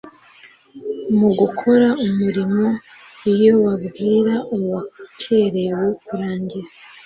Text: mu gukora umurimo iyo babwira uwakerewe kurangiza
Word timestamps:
mu 1.17 1.27
gukora 1.39 1.87
umurimo 2.05 2.65
iyo 3.33 3.53
babwira 3.63 4.33
uwakerewe 4.55 5.85
kurangiza 6.05 6.75